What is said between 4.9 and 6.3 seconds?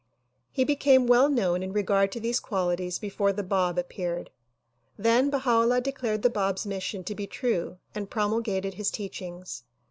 Then Baha 'Ullah declared